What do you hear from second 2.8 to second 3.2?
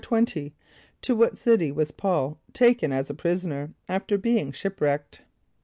as a